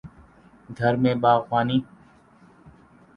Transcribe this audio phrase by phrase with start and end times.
[0.69, 1.77] گھر میں باغبانی